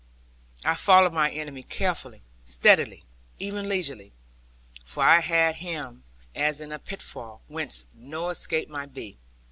I 0.65 0.73
followed 0.73 1.13
my 1.13 1.29
enemy 1.29 1.61
carefully, 1.61 2.23
steadily, 2.43 3.03
even 3.37 3.69
leisurely; 3.69 4.13
for 4.83 5.03
I 5.03 5.19
had 5.19 5.57
him, 5.57 6.05
as 6.33 6.59
in 6.59 6.71
a 6.71 6.79
pitfall, 6.79 7.43
whence 7.47 7.85
no 7.93 8.29
escape 8.29 8.67
might 8.67 8.95
be. 8.95 9.19